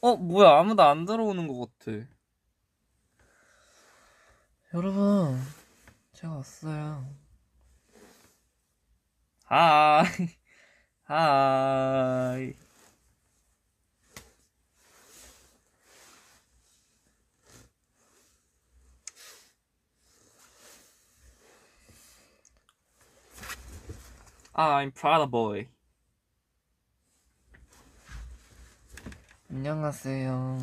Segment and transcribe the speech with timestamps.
[0.00, 2.06] 어, 뭐야, 아무도 안 들어오는 것 같아.
[4.74, 5.40] 여러분,
[6.12, 7.06] 제가 왔어요.
[9.44, 10.04] 하이,
[11.04, 12.54] 하이.
[24.54, 25.68] I'm Prada Boy.
[29.48, 30.58] 안녕하세요.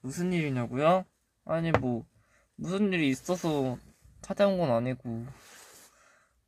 [0.00, 1.04] 무슨 일이냐고요?
[1.44, 2.06] 아니 뭐
[2.56, 3.76] 무슨 일이 있어서
[4.22, 5.26] 찾아온 건 아니고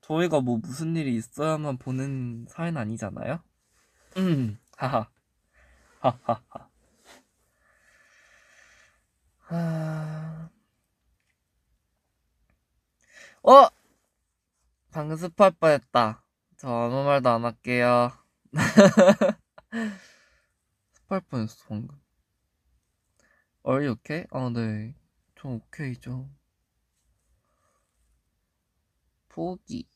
[0.01, 3.41] 저희가 뭐 무슨 일이 있어야만 보는 사연 아니잖아요?
[4.17, 5.07] 음, 하하,
[6.01, 6.69] 하하하.
[9.41, 10.51] 하...
[13.43, 13.69] 어!
[14.91, 16.23] 방금 스포할 뻔했다.
[16.57, 18.13] 저 아무 말도 안 할게요.
[21.05, 22.01] 스포할 뻔했어 방금.
[23.67, 24.27] Are you okay?
[24.31, 24.95] 아 네.
[25.37, 26.31] 저 오케이죠.
[29.29, 29.87] 포기.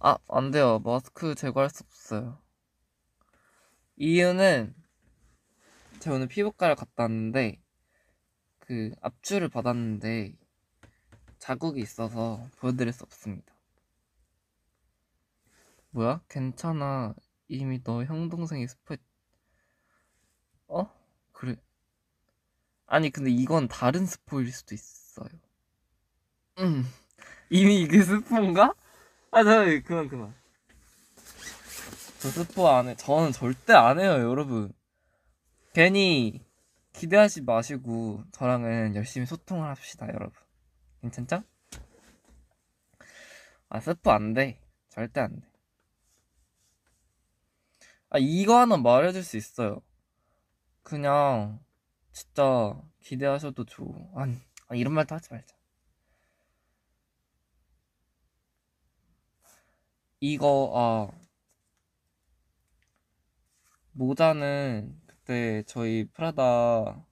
[0.00, 0.78] 아, 안 돼요.
[0.78, 2.40] 마스크 제거할 수 없어요.
[3.96, 4.74] 이유는
[5.98, 7.60] 제가 오늘 피부과를 갔다 왔는데
[8.60, 10.36] 그 압출을 받았는데
[11.38, 13.57] 자국이 있어서 보여드릴 수 없습니다.
[15.90, 16.20] 뭐야?
[16.28, 17.14] 괜찮아.
[17.48, 19.00] 이미 너 형 동생이 스포했.
[20.68, 20.86] 어?
[21.32, 21.56] 그래.
[22.86, 25.28] 아니 근데 이건 다른 스포일 수도 있어요.
[26.58, 26.84] 음.
[27.50, 28.74] 이미 이게 스포인가?
[29.30, 30.34] 아, 저 그만 그만.
[32.20, 32.96] 저 스포 안 해.
[32.96, 34.72] 저는 절대 안 해요, 여러분.
[35.72, 36.44] 괜히
[36.92, 40.32] 기대하지 마시고 저랑은 열심히 소통을 합시다, 여러분.
[41.02, 41.42] 괜찮죠?
[43.68, 44.60] 아, 스포 안 돼.
[44.88, 45.47] 절대 안 돼.
[48.10, 49.82] 아, 이거 하나 말해줄 수 있어요.
[50.82, 51.60] 그냥,
[52.12, 54.12] 진짜, 기대하셔도 좋고.
[54.16, 54.36] 아니,
[54.68, 55.56] 아, 이런 말도 하지 말자.
[60.20, 61.18] 이거, 아,
[63.92, 67.04] 모자는 그때 저희 프라다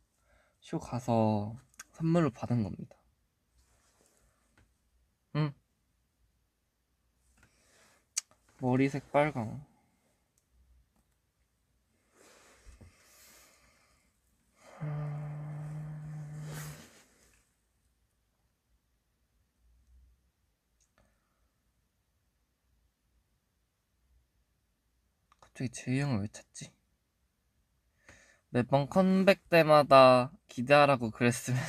[0.60, 1.56] 쇼 가서
[1.92, 2.96] 선물로 받은 겁니다.
[5.34, 5.52] 응.
[8.60, 9.64] 머리색 빨강.
[25.40, 26.70] 갑자기 제이 형을 왜 찾지?
[28.50, 31.60] 매번 컴백 때마다 기대하라고 그랬으면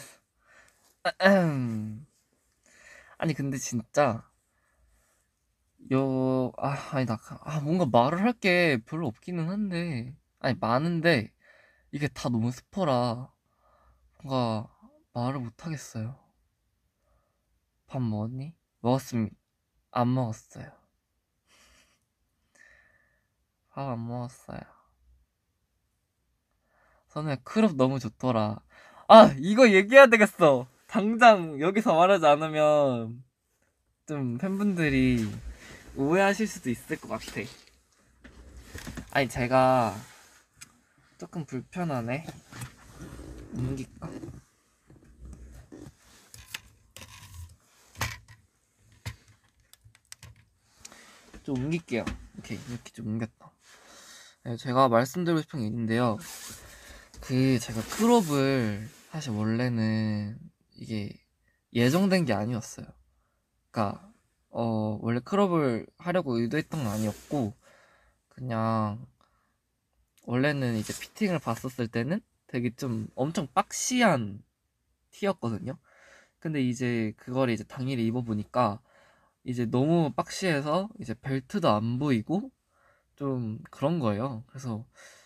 [3.17, 4.23] 아니 근데 진짜
[5.93, 11.31] 요 아, 아니 나 아, 뭔가 말을 할 게 별로 없기는 한데 아니 많은데
[11.91, 13.31] 이게 다 너무 스포라
[14.23, 14.67] 뭔가
[15.13, 16.17] 말을 못 하겠어요.
[17.87, 18.53] 밥 먹었니?
[18.81, 19.35] 먹었습니다.
[19.91, 20.65] 안 먹었어요.
[23.73, 24.59] 밥 안 먹었어요.
[27.07, 28.59] 선우야 크롭 너무 좋더라.
[29.07, 30.67] 아 이거 얘기해야 되겠어.
[30.87, 33.23] 당장 여기서 말하지 않으면
[34.07, 35.27] 좀 팬분들이
[35.95, 37.41] 오해하실 수도 있을 것 같아.
[39.11, 39.95] 아니 제가
[41.17, 42.25] 조금 불편하네.
[43.55, 44.09] 옮길까?
[51.41, 52.05] 좀 옮길게요.
[52.37, 53.51] 오케이 이렇게 좀 옮겼다.
[54.43, 56.17] 네, 제가 말씀드리고 싶은 게 있는데요.
[57.21, 60.37] 그 제가 crop을 사실 원래는
[60.75, 61.19] 이게
[61.73, 62.85] 예정된 게 아니었어요.
[63.71, 64.13] 그러니까
[64.49, 67.55] 어 원래 crop을 하려고 의도했던 건 아니었고
[68.29, 69.07] 그냥
[70.27, 74.43] 원래는 이제 fitting을 봤었을 때는 되게 좀 엄청 boxy한
[75.11, 75.77] 티였거든요.
[76.39, 78.81] 근데 이제 그걸 이제 당일에 입어보니까
[79.45, 82.51] 이제 너무 박시해서 이제 벨트도 안 보이고
[83.15, 84.43] 좀 그런 거예요.
[84.47, 84.85] 그래서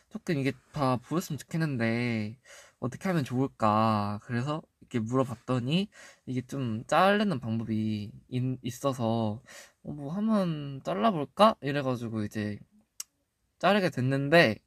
[0.09, 2.37] 조금 이게 다 보였으면 좋겠는데
[2.79, 4.19] 어떻게 하면 좋을까?
[4.23, 5.89] 그래서 이렇게 물어봤더니
[6.27, 9.41] 이게 좀 자르는 방법이 있, 어서
[9.83, 11.55] 어, 뭐 한번 잘라볼까?
[11.61, 12.59] 이래가지고 이제
[13.57, 14.59] 자르게 됐는데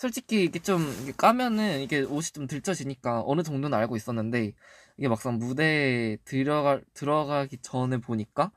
[0.00, 0.80] 솔직히 이게 좀
[1.18, 4.54] 까면은 이게 옷이 좀 들쳐지니까 어느 정도는 알고 있었는데
[4.96, 8.50] 이게 막상 무대에 들어가 들어가기 전에 보니까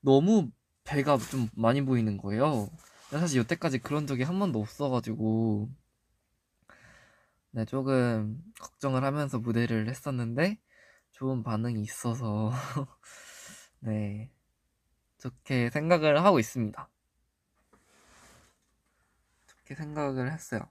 [0.00, 0.50] 너무
[0.82, 2.68] 배가 좀 많이 보이는 거예요.
[3.10, 5.68] 사실 여태까지 그런 적이 한 번도 없어가지고
[7.52, 10.58] 네 조금 걱정을 하면서 무대를 했었는데
[11.12, 12.50] 좋은 반응이 있어서
[13.78, 14.32] 네
[15.18, 16.90] 좋게 생각을 하고 있습니다.
[19.46, 20.68] 좋게 생각을 했어요.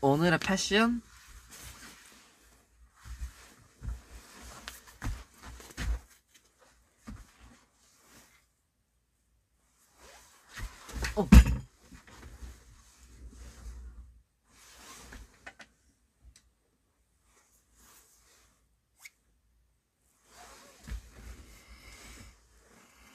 [0.00, 1.02] 오늘의 패션?
[11.16, 11.26] 어.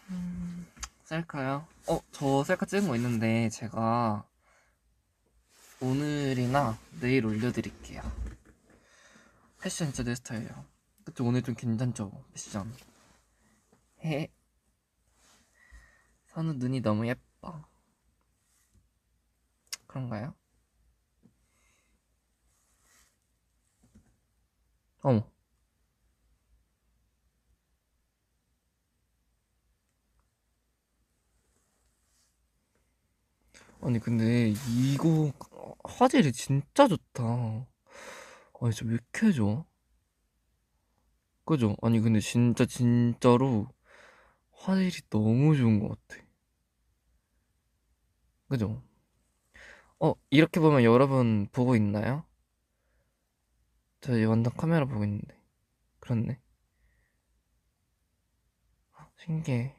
[0.09, 0.67] 음,
[1.05, 1.65] 셀카요?
[1.87, 4.25] 어, 저 셀카 찍은 거 있는데 제가
[5.83, 8.01] 오늘이나 내일 올려드릴게요.
[9.59, 10.65] 패션 진짜 내 스타일이에요.
[11.03, 12.09] 그쵸, 오늘 좀 괜찮죠?
[12.31, 12.73] 패션.
[14.05, 14.29] 헤.
[16.27, 17.65] 선우 눈이 너무 예뻐.
[19.87, 20.33] 그런가요?
[25.01, 25.29] 어머.
[33.81, 35.33] 아니 근데 이거
[35.83, 37.67] 화질이 진짜 좋다.
[38.61, 39.65] 아니 진짜 왜 이렇게 좋아?
[41.45, 41.75] 그죠?
[41.81, 43.67] 아니 근데 진짜 진짜로
[44.53, 46.23] 화질이 너무 좋은 것 같아.
[48.47, 48.81] 그죠?
[49.99, 52.25] 어 이렇게 보면 여러분 보고 있나요?
[54.01, 55.35] 저 완전 카메라 보고 있는데
[55.99, 56.39] 그렇네.
[59.17, 59.75] 신기해.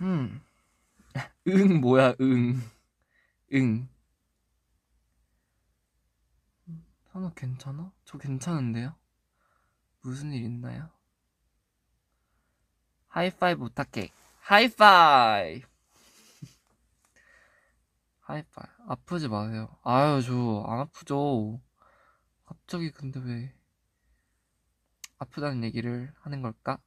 [0.00, 0.40] 음.
[1.48, 2.60] 응, 뭐야, 응.
[3.54, 3.88] 응.
[7.12, 7.92] 현우 괜찮아?
[8.04, 8.94] 저 괜찮은데요?
[10.02, 10.90] 무슨 일 있나요?
[13.08, 14.08] 하이파이브 부탁해.
[14.40, 15.66] 하이파이브!
[18.20, 18.72] 하이파이브.
[18.88, 19.68] 아프지 마세요.
[19.82, 21.60] 아유, 저 안 아프죠.
[22.46, 23.54] 갑자기 근데 왜
[25.18, 26.78] 아프다는 얘기를 하는 걸까?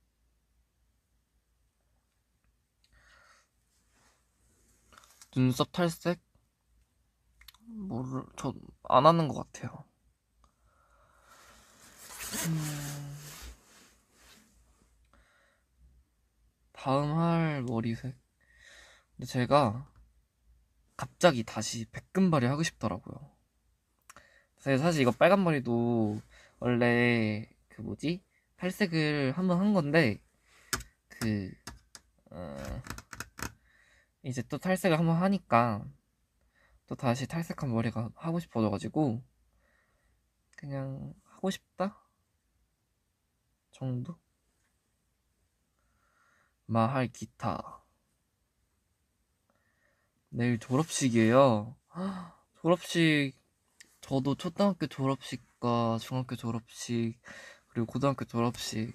[5.36, 6.20] 눈썹 탈색?
[7.66, 8.54] 뭐를, 저,
[8.84, 9.86] 안 하는 것 같아요.
[12.48, 13.18] 음,
[16.72, 18.16] 다음 할 머리색.
[19.16, 19.88] 근데 제가
[20.98, 23.32] 갑자기 다시 백금발이 하고 싶더라고요.
[24.60, 26.22] 사실 이거 빨간 머리도
[26.60, 28.24] 원래 그 뭐지?
[28.58, 30.22] 탈색을 한번 한 건데,
[31.10, 31.52] 그,
[32.32, 32.82] 어,
[34.24, 35.86] 이제 또 탈색을 한번 하니까
[36.88, 39.22] 또 다시 탈색한 머리가 하고 싶어져가지고
[40.58, 42.00] 그냥 하고 싶다?
[43.72, 44.18] 정도?
[46.66, 47.84] 마할 기타.
[50.30, 51.76] 내일 졸업식이에요.
[52.62, 53.34] 졸업식
[54.02, 57.20] 저도 초등학교 졸업식과 중학교 졸업식
[57.70, 58.94] 그리고 고등학교 졸업식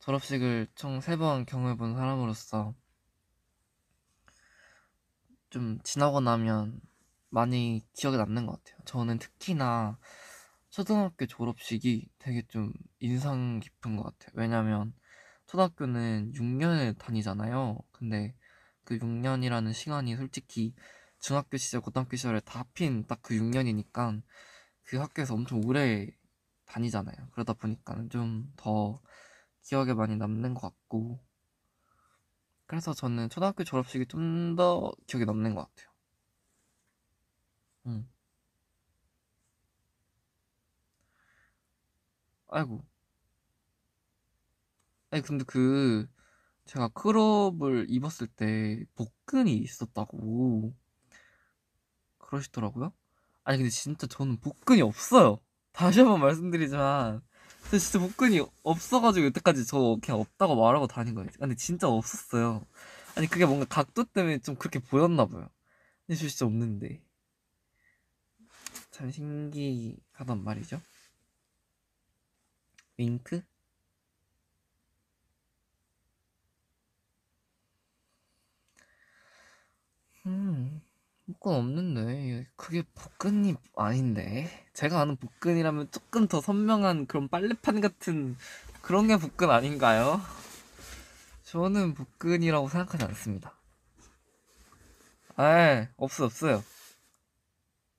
[0.00, 2.74] 졸업식을 총 세 번 경험해본 사람으로서
[5.56, 6.82] 좀 지나고 나면
[7.30, 8.78] 많이 기억에 남는 것 같아요.
[8.84, 9.98] 저는 특히나
[10.68, 14.32] 초등학교 졸업식이 되게 좀 인상 깊은 것 같아요.
[14.34, 14.92] 왜냐면
[15.46, 17.78] 초등학교는 6년을 다니잖아요.
[17.90, 18.34] 근데
[18.84, 20.74] 그 6년이라는 시간이 솔직히
[21.20, 24.20] 중학교 시절, 고등학교 시절에 다 합친 딱 그 6년이니까
[24.84, 26.06] 그 학교에서 엄청 오래
[26.66, 27.16] 다니잖아요.
[27.32, 29.00] 그러다 보니까 좀 더
[29.62, 31.18] 기억에 많이 남는 것 같고
[32.66, 35.90] 그래서 저는 초등학교 졸업식이 좀 더 기억에 남는 것 같아요.
[37.86, 38.04] 응.
[42.48, 42.84] 아이고.
[45.10, 46.06] 아니, 근데 그,
[46.66, 50.74] 제가 크롭을 입었을 때 복근이 있었다고
[52.18, 52.92] 그러시더라고요.
[53.44, 55.40] 아니, 근데 진짜 저는 복근이 없어요.
[55.72, 57.22] 다시 한번 말씀드리지만,
[57.70, 61.28] 저 진짜 복근이 없어가지고 여태까지 저 그냥 없다고 말하고 다닌 거예요.
[61.38, 62.64] 근데 진짜 없었어요.
[63.16, 65.48] 아니 그게 뭔가 각도 때문에 좀 그렇게 보였나 봐요.
[66.06, 67.02] 근데 저 진짜 없는데.
[68.90, 70.80] 참 신기하단 말이죠.
[72.98, 73.42] 윙크?
[80.26, 80.80] 음.
[81.26, 88.36] 복근 없는데 그게 복근이 아닌데 제가 아는 복근이라면 조금 더 선명한 그런 빨래판 같은
[88.80, 90.20] 그런 게 복근 아닌가요?
[91.42, 93.52] 저는 복근이라고 생각하지 않습니다.
[95.40, 96.62] 에 없어 없어요.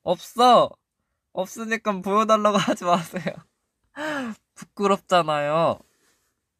[0.03, 0.69] 없어
[1.33, 3.35] 없으니까 보여달라고 하지 마세요.
[4.55, 5.79] 부끄럽잖아요.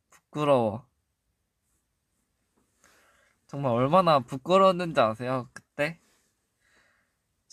[0.10, 0.86] 부끄러워.
[3.48, 5.50] 정말 얼마나 부끄러웠는지 아세요?
[5.54, 6.00] 그때?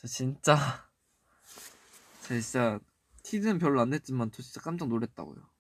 [0.04, 0.54] 저 진짜
[2.20, 2.78] 저 진짜
[3.22, 5.53] 티는 별로 안 냈지만 저 진짜 깜짝 놀랐다고요.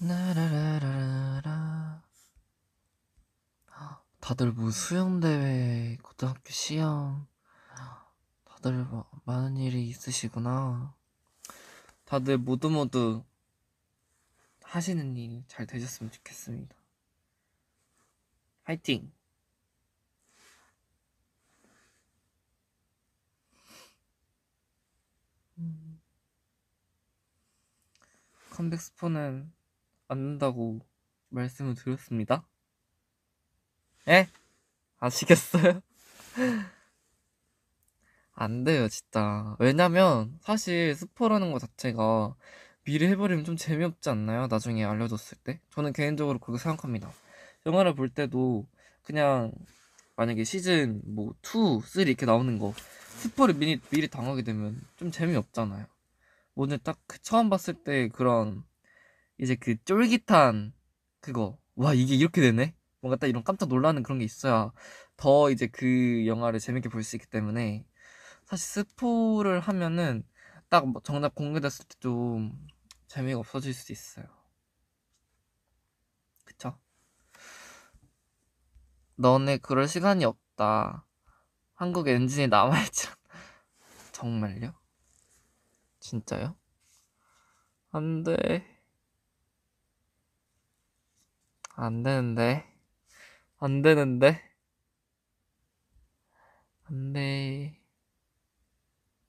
[0.00, 2.02] 나라라라라
[4.20, 7.26] 다들 뭐 수영대회, 고등학교 시험
[8.44, 10.94] 다들 마- 많은 일이 있으시구나
[12.04, 13.24] 다들 모두 모두
[14.62, 16.76] 하시는 일 잘 되셨으면 좋겠습니다
[18.64, 19.10] 화이팅!
[25.58, 26.00] 음.
[28.50, 29.52] 컴백 스포는
[30.08, 30.80] 안 된다고
[31.28, 32.46] 말씀을 드렸습니다.
[34.08, 34.26] 에?
[34.98, 35.82] 아시겠어요?
[38.32, 39.56] 안 돼요, 진짜.
[39.58, 42.34] 왜냐면, 사실 스포라는 것 자체가
[42.84, 44.46] 미리 해버리면 좀 재미없지 않나요?
[44.46, 45.60] 나중에 알려줬을 때?
[45.70, 47.12] 저는 개인적으로 그렇게 생각합니다.
[47.66, 48.66] 영화를 볼 때도
[49.02, 49.52] 그냥
[50.16, 52.72] 만약에 시즌 뭐 2, 3 이렇게 나오는 거
[53.18, 55.84] 스포를 미리, 미리 당하게 되면 좀 재미없잖아요.
[56.54, 58.64] 오늘 딱그 처음 봤을 때 그런
[59.38, 60.72] 이제 그 쫄깃한
[61.20, 64.72] 그거 와 이게 이렇게 되네 뭔가 딱 이런 깜짝 놀라는 그런 게 있어야
[65.16, 67.86] 더 이제 그 영화를 재밌게 볼 수 있기 때문에
[68.46, 70.24] 사실 스포를 하면은
[70.70, 72.68] 딱뭐 정답 공개됐을 때 좀
[73.08, 74.26] 재미가 없어질 수 있어요
[76.44, 76.78] 그쵸?
[79.16, 81.04] 너네 그럴 시간이 없다
[81.74, 83.16] 한국 엔진이 남아있잖아
[84.12, 84.74] 정말요?
[86.00, 86.56] 진짜요?
[87.92, 88.64] 안 돼
[91.80, 92.66] 안 되는데.
[93.58, 94.42] 안 되는데.
[96.84, 97.78] 안 돼.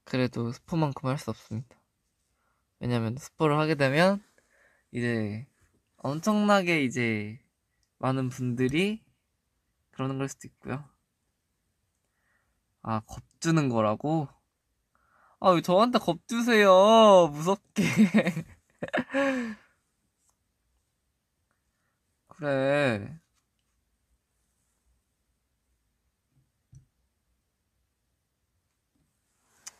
[0.03, 1.77] 그래도 스포만큼 할 수 없습니다.
[2.79, 4.23] 왜냐면 스포를 하게 되면
[4.91, 5.47] 이제
[5.97, 7.39] 엄청나게 이제
[7.99, 9.03] 많은 분들이
[9.91, 10.85] 그러는 걸 수도 있고요.
[12.81, 14.27] 아, 겁주는 거라고?
[15.39, 17.29] 아, 왜 저한테 겁주세요.
[17.31, 17.83] 무섭게.
[22.39, 23.19] 그래.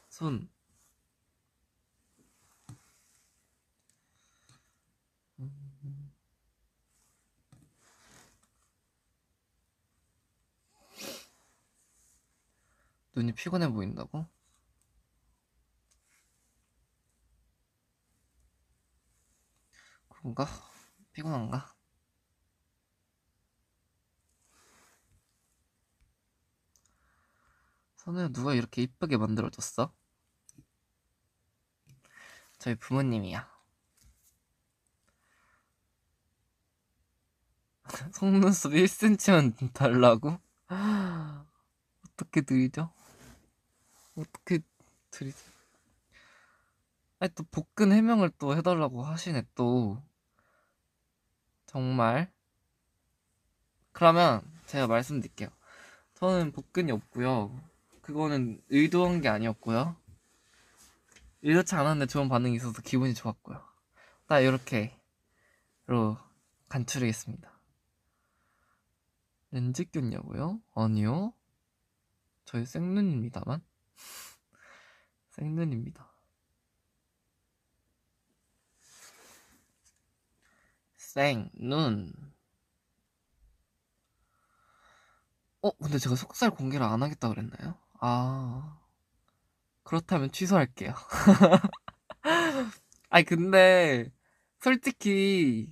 [0.10, 0.50] 손.
[13.16, 14.26] 눈이 피곤해 보인다고?
[20.10, 20.46] 그런가?
[21.14, 21.79] 피곤한가?
[28.10, 29.94] 선우야 누가 이렇게 이쁘게 만들어줬어?
[32.58, 33.48] 저희 부모님이야.
[38.14, 40.40] 속눈썹 1cm만 달라고?
[42.08, 42.92] 어떻게 드리죠?
[44.16, 44.60] 어떻게
[45.12, 45.38] 드리지?
[47.20, 50.02] 아니 또 복근 해명을 또 해달라고 하시네 또
[51.68, 52.32] 정말
[53.92, 55.50] 그러면 제가 말씀드릴게요
[56.16, 57.69] 저는 복근이 없고요
[58.10, 59.96] 그거는 의도한 게 아니었고요.
[61.44, 63.64] 의도치 않았는데 좋은 반응이 있어서 기분이 좋았고요.
[64.28, 66.18] 딱 이렇게로
[66.70, 67.60] 간추리겠습니다.
[69.52, 70.60] 렌즈 꼈냐고요?
[70.74, 71.34] 아니요.
[72.46, 73.62] 저희 생눈입니다만.
[75.30, 76.12] 생눈입니다.
[80.98, 82.12] 생눈.
[85.62, 87.78] 어 근데 제가 속살 공개를 안 하겠다 그랬나요?
[88.02, 88.80] 아
[89.84, 90.94] 그렇다면 취소할게요
[93.10, 94.12] 아니 근데
[94.60, 95.72] 솔직히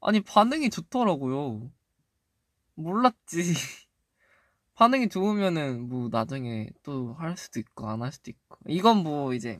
[0.00, 1.70] 아니 반응이 좋더라고요
[2.74, 3.54] 몰랐지
[4.74, 9.58] 반응이 좋으면은 뭐 나중에 또 할 수도 있고 안 할 수도 있고 이건 뭐 이제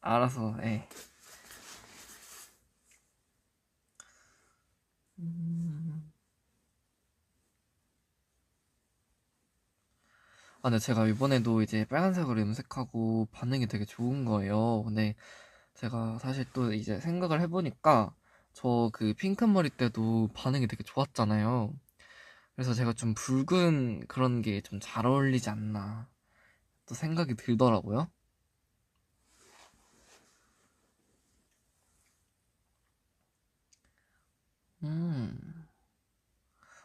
[0.00, 0.88] 알아서 예.
[5.18, 5.87] 음.
[10.62, 14.82] 아, 네, 제가 이번에도 이제 빨간색으로 염색하고 반응이 되게 좋은 거예요.
[14.84, 15.14] 근데
[15.74, 18.14] 제가 사실 또 이제 생각을 해보니까
[18.54, 21.74] 저 그 핑크 머리 때도 반응이 되게 좋았잖아요.
[22.56, 26.08] 그래서 제가 좀 붉은 그런 게 좀 잘 어울리지 않나
[26.86, 28.08] 또 생각이 들더라고요.
[34.82, 35.66] 음.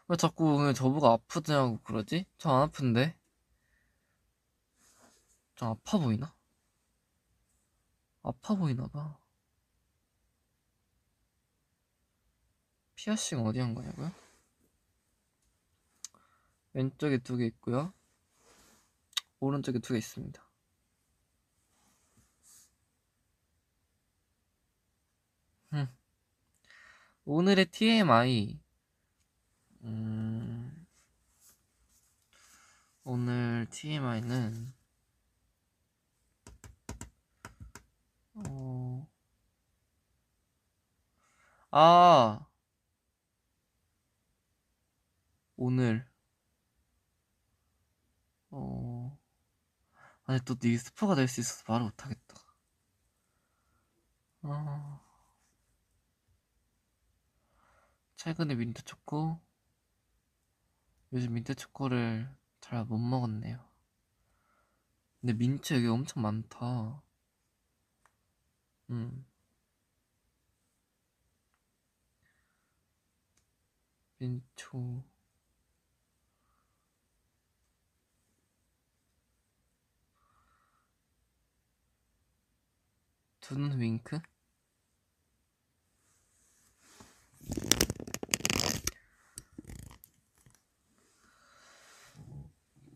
[0.07, 2.25] 왜 자꾸 저보고 아프냐고 그러지?
[2.37, 3.15] 저 안 아픈데?
[5.63, 6.35] 저 아파 보이나?
[8.21, 9.17] 아파 보이나 봐.
[12.95, 14.11] 피어싱 어디 한 거냐고요?
[16.73, 17.93] 왼쪽에 두 개 있고요.
[19.39, 20.43] 오른쪽에 두 개 있습니다.
[25.71, 25.87] 음.
[27.23, 28.59] 오늘의 TMI.
[29.83, 30.85] 음,
[33.05, 34.73] 오늘 TMI는,
[38.35, 39.07] 어,
[41.71, 42.45] 아,
[45.55, 46.05] 오늘,
[48.51, 49.17] 어,
[50.25, 52.35] 아니, 또 니스퍼가 될 수 있어서 말을 못하겠다.
[54.43, 54.99] 아,
[58.15, 59.39] 최근에 민트 초코,
[61.13, 63.57] 요즘 민트 초코를 잘 못 먹었네요.
[65.21, 67.01] 근데 민트 여기 엄청 많다.
[68.93, 69.25] 음.
[74.19, 75.03] 민초.
[83.41, 84.19] 두눈 윙크?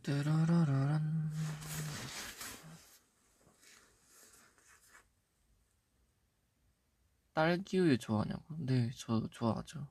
[0.03, 1.27] 뚜루루루란.
[7.37, 8.41] 딸기 우유 좋아하냐고?
[8.57, 9.87] 네, 저 좋아하죠.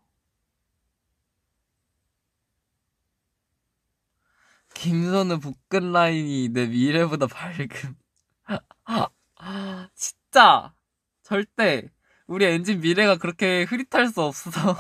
[4.75, 7.95] 김선우 복근 라인이 내 미래보다 밝음.
[9.95, 10.75] 진짜
[11.23, 11.89] 절대
[12.27, 14.75] 우리 엔진 미래가 그렇게 흐릿할 수 없어서.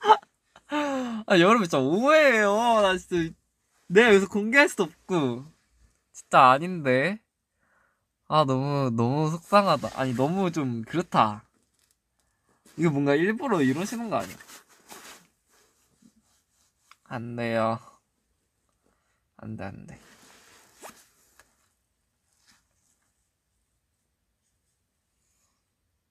[0.68, 2.82] 아 여러분 진짜 오해해요.
[2.82, 3.34] 나 진짜
[3.86, 5.46] 내가 여기서 공개할 수도 없고
[6.12, 7.20] 진짜 아닌데.
[8.28, 9.98] 아 너무 너무 속상하다.
[9.98, 11.49] 아니 너무 좀 그렇다.
[12.80, 14.34] 이거 뭔가 일부러 이러시는 거 아니야?
[17.04, 17.78] 안 돼요.
[19.36, 20.00] 안 돼, 안 돼.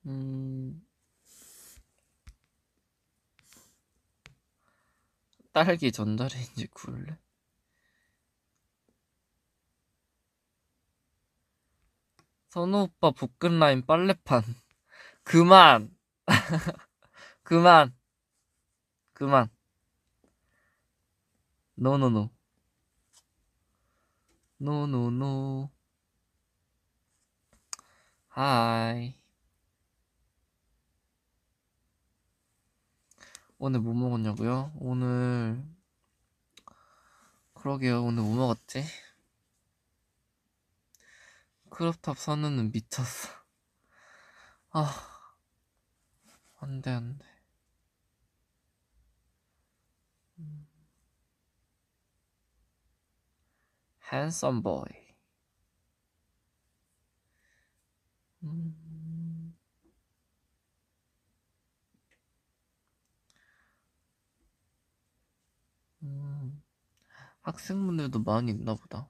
[0.05, 0.85] 음.
[5.51, 7.17] 딸기 전자레인지 구울래?
[12.49, 14.43] 선우 오빠 복근 라인 빨래판.
[15.23, 15.98] 그만!
[17.43, 17.93] 그만!
[19.13, 19.49] 그만.
[21.75, 22.29] 노노노.
[24.57, 25.69] 노노노.
[28.27, 29.19] 하이.
[33.57, 34.71] 오늘 뭐 먹었냐고요?
[34.79, 35.61] 오늘
[37.53, 38.03] 그러게요.
[38.03, 38.85] 오늘 뭐 먹었지?
[41.69, 43.29] 크롭탑 선우는 미쳤어.
[44.71, 45.08] 아,
[46.59, 47.25] 안 돼, 안 돼.
[54.11, 54.83] 핸섬 보이.
[58.43, 59.53] 음.
[66.03, 66.61] 음.
[67.41, 69.09] 학생분들도 많이 있나 보다.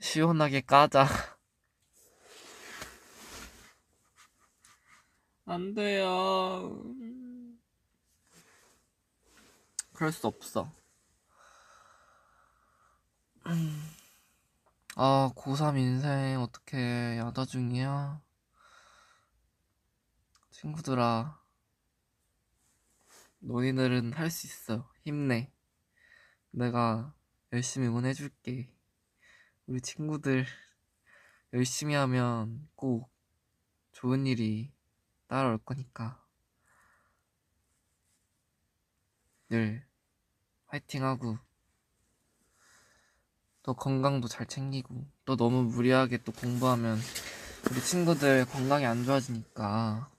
[0.00, 1.06] 시원하게 까자.
[5.46, 6.82] 안 돼요.
[9.92, 10.70] 그럴 수 없어.
[14.96, 18.20] 아, 고3 인생 어떻게 야자 중이야?
[20.50, 21.38] 친구들아,
[23.38, 24.90] 너희들은 할 수 있어.
[25.04, 25.50] 힘내.
[26.50, 27.14] 내가
[27.52, 28.75] 열심히 응원해줄게.
[29.68, 30.46] 우리 친구들
[31.52, 33.10] 열심히 하면 꼭
[33.90, 34.70] 좋은 일이
[35.26, 36.24] 따라올 거니까.
[39.48, 39.84] 늘
[40.66, 41.38] 화이팅하고
[43.64, 46.98] 또 건강도 잘 챙기고 또 너무 무리하게 또 공부하면
[47.68, 50.12] 우리 친구들 건강이 안 좋아지니까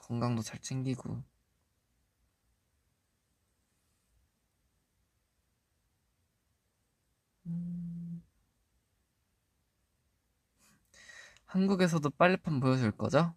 [0.00, 1.22] 건강도 잘 챙기고
[11.56, 13.34] 한국에서도 빨래판 보여줄 거죠?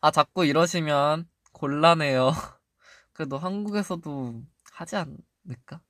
[0.00, 2.30] 아 자꾸 이러시면 곤란해요
[3.12, 4.42] 그래도 한국에서도
[4.72, 5.82] 하지 않을까?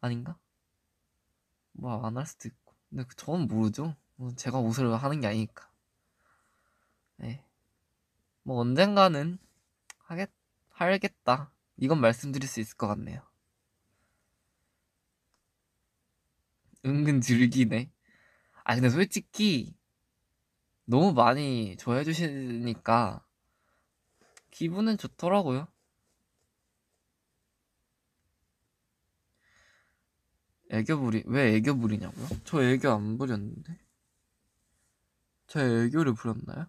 [0.00, 0.38] 아닌가?
[1.72, 5.68] 뭐 안 할 수도 있고 근데 저는 모르죠 뭐 제가 옷을 하는 게 아니니까.
[7.16, 7.44] 네.
[8.42, 9.38] 뭐 언젠가는
[10.00, 10.30] 하겠,
[10.70, 11.52] 하겠다.
[11.78, 13.22] 이건 말씀드릴 수 있을 것 같네요.
[16.84, 17.90] 은근 즐기네.
[18.64, 19.74] 아, 근데 솔직히
[20.84, 23.24] 너무 많이 좋아해 주시니까
[24.50, 25.68] 기분은 좋더라고요.
[30.70, 32.28] 애교 부리, 왜 애교 부리냐고요?
[32.44, 33.76] 저 애교 안 부렸는데?
[35.48, 36.66] 제 애교를 부렸나요?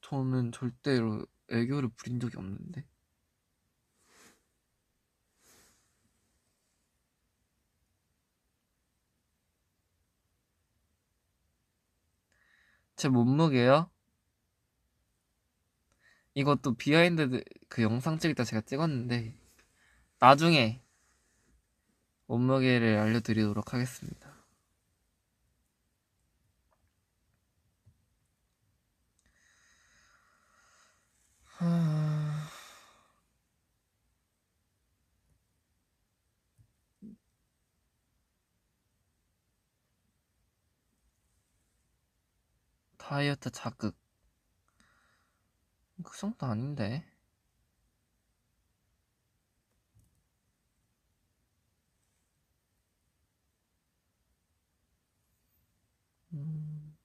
[0.00, 2.84] 저는 절대로 애교를 부린 적이 없는데.
[12.98, 13.88] 제 몸무게요?
[16.34, 19.34] 이것도 behind 그 영상 찍을 때 제가 찍었는데
[20.18, 20.82] 나중에
[22.26, 24.27] 몸무게를 알려드리도록 하겠습니다.
[43.08, 43.96] 다이어트 자극.
[46.04, 47.10] 그 정도 아닌데.
[56.34, 56.98] 음.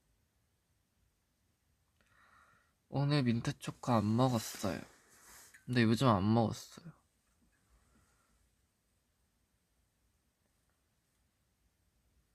[2.89, 4.81] 오늘 민트 초코 안 먹었어요.
[5.65, 6.91] 근데 요즘 안 먹었어요.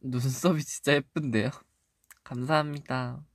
[0.01, 1.51] 눈썹이 진짜 예쁜데요?
[2.25, 3.28] 감사합니다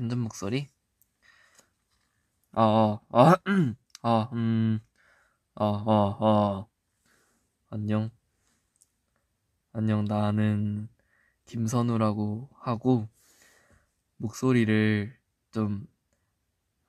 [0.00, 0.66] 반전 목소리?
[2.52, 3.34] 어, 어, 어,
[4.02, 4.80] 어, 음,
[5.56, 6.68] 어, 어, 어.
[7.68, 8.10] 안녕.
[9.74, 10.88] 안녕, 나는
[11.44, 13.10] 김선우라고 하고,
[14.16, 15.14] 목소리를
[15.50, 15.86] 좀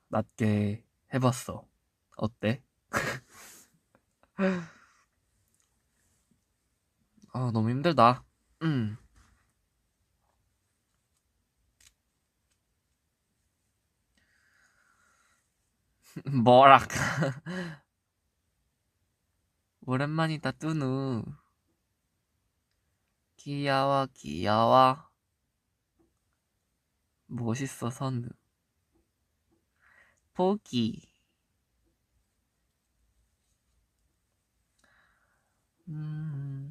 [0.07, 1.67] 낮게 해봤어.
[2.15, 2.63] 어때?
[7.33, 8.23] 아, 너무 힘들다.
[8.61, 8.97] 음.
[16.43, 16.87] 뭐라
[19.85, 21.23] 오랜만이다 뚜누.
[23.37, 25.09] 귀여워 귀여워.
[27.27, 28.27] 멋있어 선우.
[30.33, 31.09] 포기.
[35.87, 36.70] 음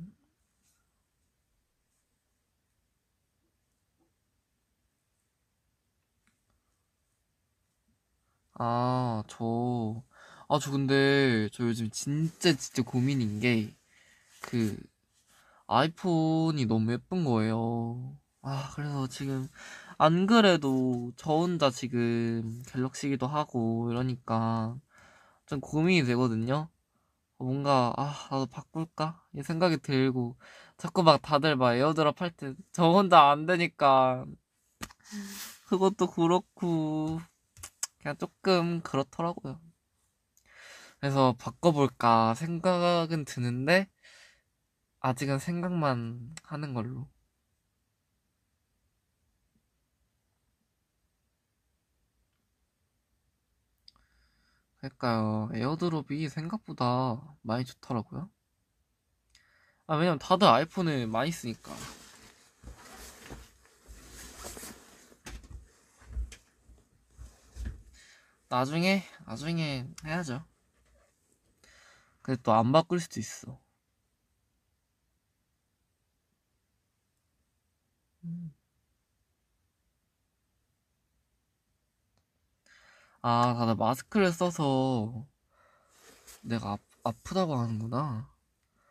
[8.62, 10.02] 아, 저,
[10.48, 13.74] 아, 저 근데, 저 요즘 진짜 진짜 고민인 게,
[14.42, 14.76] 그,
[15.66, 18.16] 아이폰이 너무 예쁜 거예요.
[18.42, 19.48] 아, 그래서 지금,
[19.98, 24.76] 안 그래도 저 혼자 지금 갤럭시기도 하고 이러니까
[25.46, 26.68] 좀 고민이 되거든요.
[27.38, 29.24] 뭔가, 아, 나도 바꿀까?
[29.36, 30.36] 이 생각이 들고,
[30.78, 34.26] 자꾸 막 다들 막 에어드랍 할 때, 저 혼자 안 되니까,
[35.68, 37.20] 그것도 그렇고,
[38.00, 39.60] 그냥 조금 그렇더라고요.
[40.98, 43.88] 그래서 바꿔볼까 생각은 드는데
[45.00, 47.08] 아직은 생각만 하는 걸로.
[54.78, 55.50] 그러니까요.
[55.54, 58.30] 에어드롭이 생각보다 많이 좋더라고요.
[59.86, 61.72] 아, 왜냐면 다들 아이폰을 많이 쓰니까.
[68.50, 70.44] 나중에 나중에 해야죠.
[72.22, 73.58] 근데 또 안 바꿀 수도 있어.
[78.24, 78.52] 음.
[83.22, 85.26] 아, 다들 마스크를 써서
[86.42, 88.30] 내가 아, 아프다고 하는구나.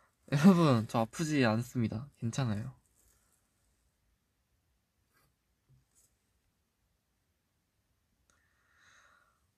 [0.32, 2.10] 여러분, 저 아프지 않습니다.
[2.18, 2.74] 괜찮아요.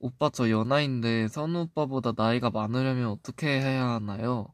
[0.02, 4.52] 오빠 저 연하인데 선우 오빠보다 나이가 많으려면 어떻게 해야 하나요?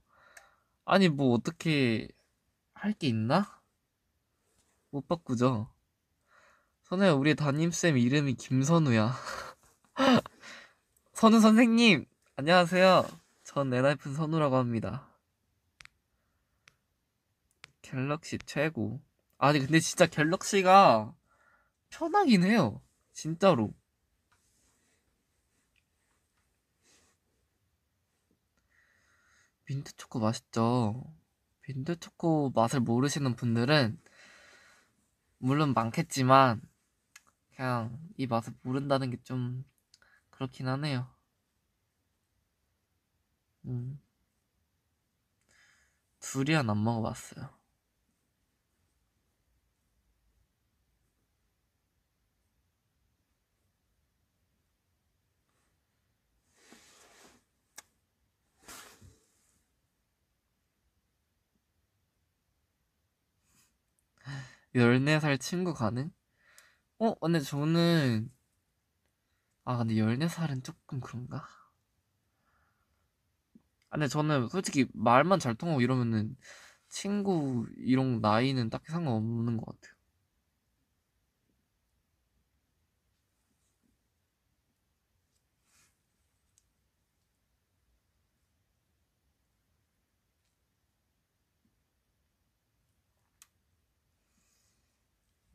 [0.85, 2.07] 아니 뭐 어떻게
[2.75, 3.59] 할 게 있나?
[4.91, 5.73] 못 바꾸죠.
[6.85, 9.15] 선우야 우리 담임쌤 이름이 김선우야.
[11.15, 12.05] 선우 선생님
[12.37, 13.07] 안녕하세요.
[13.45, 15.09] 전 엔하이픈 선우라고 합니다.
[17.81, 19.01] 갤럭시 최고.
[19.39, 21.15] 아니 근데 진짜 갤럭시가
[21.89, 22.83] 편하긴 해요.
[23.15, 23.73] 진짜로.
[29.69, 31.15] 민트 초코 맛있죠?
[31.69, 34.01] 민트 초코 맛을 모르시는 분들은
[35.39, 36.63] 물론 많겠지만
[37.57, 39.65] 그냥 이 맛을 모른다는 게 좀
[40.31, 41.09] 그렇긴 하네요.
[43.67, 44.01] 음.
[46.21, 47.58] 두리안 안 먹어봤어요.
[64.75, 66.11] 열네 살 친구 가능?
[66.99, 68.31] 어, 근데 저는
[69.65, 71.47] 아 근데 열네 살은 조금 그런가?
[73.91, 76.37] 아, 근데 저는 솔직히 말만 잘 통하고 이러면은
[76.89, 79.98] 친구 이런 나이는 딱히 상관없는 것 같아요.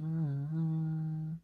[0.03, 1.39] 음.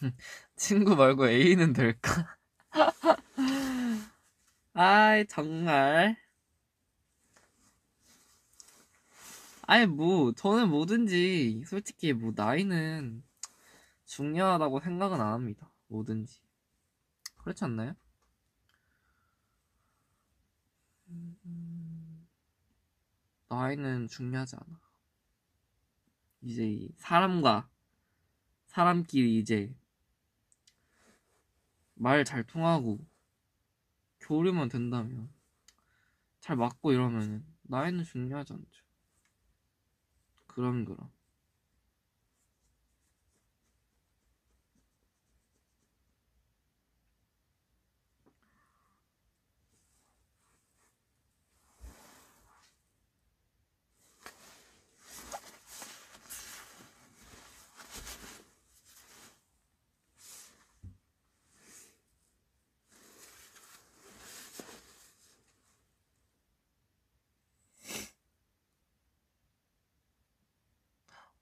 [0.56, 2.36] 친구 말고 A는 될까?
[4.74, 6.16] 아이, 정말.
[9.62, 13.22] 아니, 뭐, 저는 뭐든지, 솔직히 뭐, 나이는
[14.06, 15.70] 중요하다고 생각은 안 합니다.
[15.88, 16.40] 뭐든지.
[17.38, 17.94] 그렇지 않나요?
[23.48, 24.80] 나이는 중요하지 않아.
[26.42, 27.68] 이제 이 사람과
[28.66, 29.74] 사람끼리 이제
[31.94, 32.98] 말 잘 통하고
[34.20, 35.30] 교류만 된다면
[36.40, 38.84] 잘 맞고 이러면 나이는 중요하지 않죠.
[40.46, 41.10] 그럼 그럼.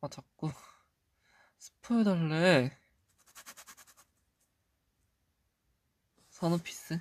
[0.04, 0.50] 아 자꾸
[1.58, 2.70] 스포 해달래.
[6.28, 7.00] 선우피스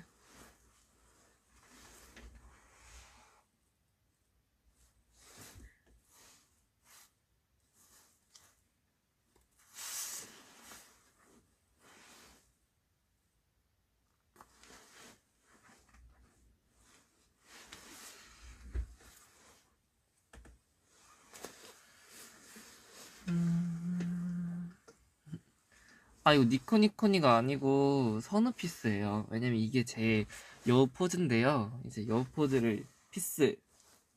[26.34, 30.26] 이거 니코니코니가 아니고 선우 peace예요 왜냐면 이게 제
[30.66, 33.56] 여우 포즈인데요 이제 여우 포즈를 peace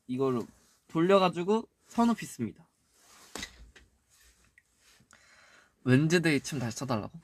[0.06, 0.46] 이걸로
[0.88, 2.66] 돌려가지고 선우 peace입니다
[5.84, 7.18] 웬즈데이 춤 다시 춰달라고?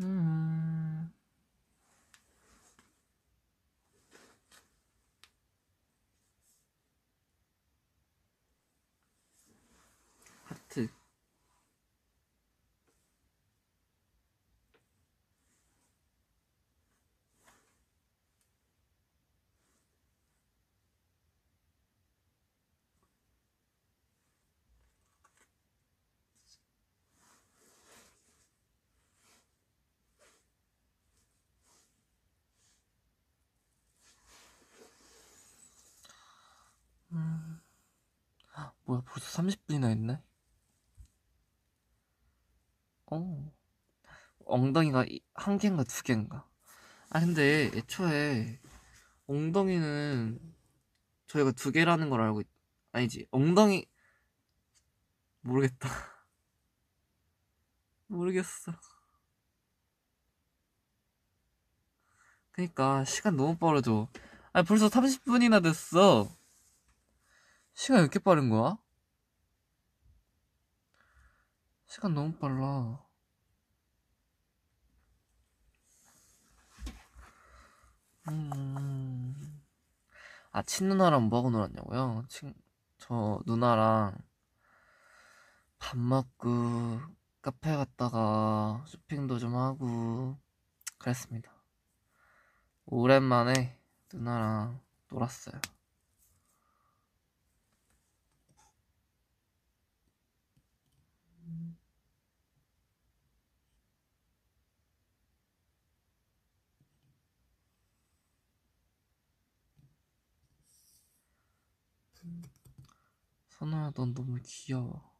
[0.00, 0.64] 음.
[0.64, 0.67] 하
[38.88, 40.20] 뭐야 벌써 30분이나 했네?
[43.10, 43.52] 어.
[44.46, 46.48] 엉덩이가 이- 한 개인가 두 개인가?
[47.10, 48.60] 아 근데 애초에
[49.28, 50.40] 엉덩이는
[51.28, 52.48] 저희가 두 개라는 걸 알고 있...
[52.92, 53.26] 아니지.
[53.32, 53.86] 엉덩이
[55.40, 55.88] 모르겠다.
[58.08, 58.72] 모르겠어.
[62.52, 64.08] 그니까 시간 너무 빠르죠.
[64.52, 66.28] 아 벌써 30분이나 됐어
[67.78, 68.76] 시간 왜 이렇게 빠른 거야?
[71.86, 73.06] 시간 너무 빨라.
[78.30, 79.62] 음.
[80.50, 82.24] 아, 친누나랑 뭐하고 놀았냐고요?
[82.28, 82.52] 친,
[82.98, 84.18] 저 누나랑
[85.78, 87.00] 밥 먹고
[87.40, 90.36] 카페 갔다가 쇼핑도 좀 하고
[90.98, 91.52] 그랬습니다.
[92.86, 93.78] 오랜만에
[94.12, 94.80] 누나랑
[95.12, 95.60] 놀았어요.
[113.58, 115.12] 선우야, 넌 너무 귀여워.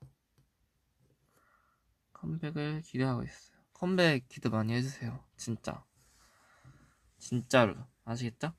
[2.12, 3.58] 컴백을 기대하고 있어요.
[3.72, 5.24] 컴백 기대 많이 해주세요.
[5.36, 5.84] 진짜.
[7.18, 7.74] 진짜로.
[8.04, 8.54] 아시겠죠?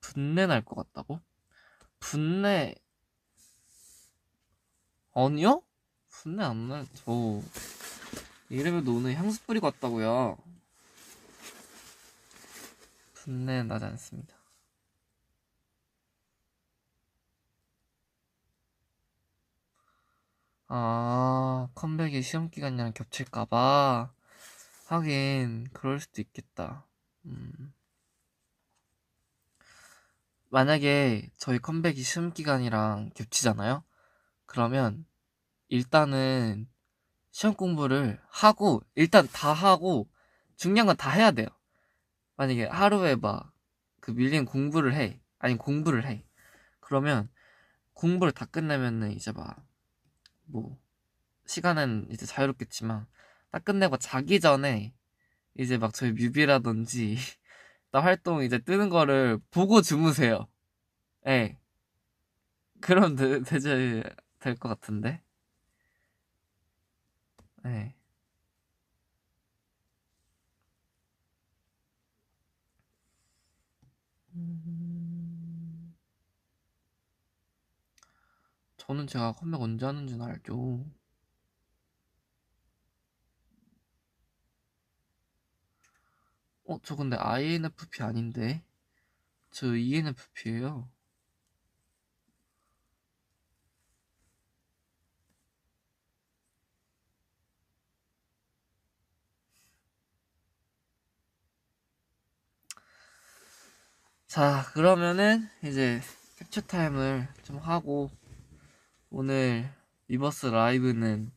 [0.00, 1.20] 분내 날 것 같다고?
[2.00, 2.74] 분내
[5.14, 5.62] 아니요?
[6.08, 6.86] 분내 안 날.
[6.94, 7.40] 저
[8.48, 10.36] 이름에도 오늘 향수 뿌리고 왔다고요.
[13.30, 14.34] 분내 나지 않습니다.
[20.66, 24.12] 아, 컴백이 시험 기간이랑 겹칠까봐.
[24.88, 26.86] 하긴, 그럴 수도 있겠다.
[27.26, 27.72] 음.
[30.48, 33.84] 만약에 저희 컴백이 시험 기간이랑 겹치잖아요?
[34.46, 35.06] 그러면,
[35.68, 36.68] 일단은,
[37.30, 40.08] 시험 공부를 하고, 일단 다 하고,
[40.56, 41.46] 중요한 건 다 해야 돼요.
[42.40, 43.52] 만약에 하루에 막,
[44.00, 45.20] 그 밀린 공부를 해.
[45.40, 46.24] 아니, 공부를 해.
[46.80, 47.28] 그러면,
[47.92, 49.62] 공부를 다 끝내면은 이제 막,
[50.46, 50.80] 뭐
[51.44, 53.06] 시간은 이제 자유롭겠지만
[53.50, 54.94] 딱 끝내고 자기 전에
[55.54, 57.16] 이제 막 저희 뮤비라든지
[57.92, 60.48] 나 활동 이제 뜨는 거를 보고 주무세요.
[61.26, 61.30] 예.
[61.30, 61.58] 네.
[62.80, 64.02] 그럼 되, 되제
[64.38, 65.22] 될것 같은데.
[67.66, 67.68] 예.
[67.68, 67.99] 네.
[78.90, 80.84] 저는 제가 컴백 언제 하는지는 알죠.
[86.64, 88.64] 어, 저 근데 INFP 아닌데?
[89.52, 90.90] 저 ENFP예요.
[104.26, 106.00] 자, 그러면은 이제
[106.38, 108.10] 캡처 타임을 좀 하고
[109.10, 109.68] 오늘
[110.08, 111.32] 위버스 라이브는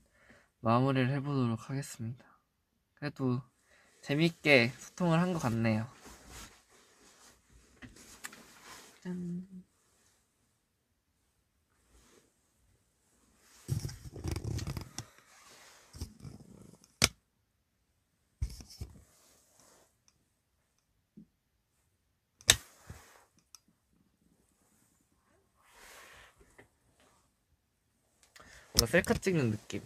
[0.62, 2.24] 마무리를 해보도록 하겠습니다.
[2.96, 3.42] 그래도
[4.02, 5.88] 재밌게 소통을 한 것 같네요.
[9.02, 9.63] 짠.
[28.84, 29.82] 뭔가 셀카 찍는 느낌.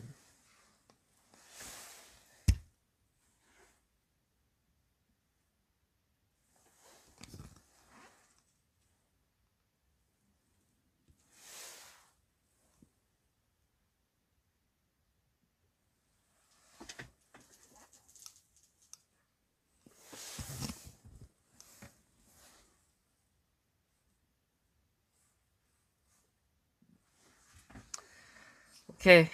[29.07, 29.25] 오케이.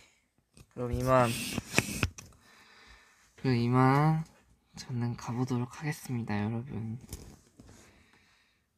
[0.75, 1.31] 그럼 이만.
[3.38, 4.23] 그럼 이만.
[4.75, 6.99] 저는 가보도록 하겠습니다, 여러분.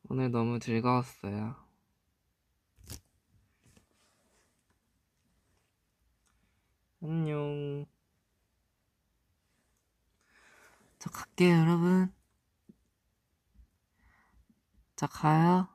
[0.08, 1.54] 오늘 너무 즐거웠어요.
[7.04, 7.86] 안녕.
[10.98, 12.14] 저 갈게요, 여러분.
[14.96, 15.68] 자, 가요.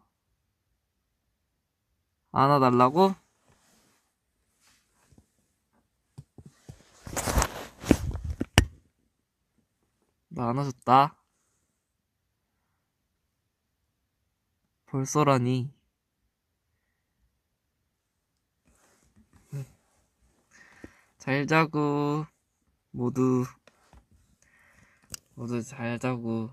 [2.32, 3.19] 안아달라고?
[10.40, 11.22] 나 안아줬다.
[14.86, 15.70] 벌써라니.
[21.18, 22.24] 잘 자고,
[22.90, 23.44] 모두,
[25.34, 26.48] 모두 잘 자고.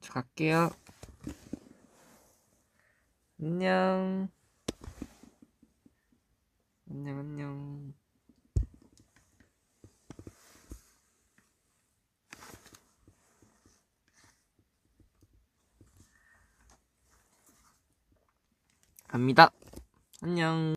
[0.00, 0.70] 저 갈게요.
[3.40, 4.30] 안녕.
[6.90, 7.94] 안녕, 안녕.
[19.06, 19.50] 갑니다.
[20.22, 20.68] 안녕.